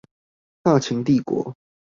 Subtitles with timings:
[0.63, 1.53] 大秦帝國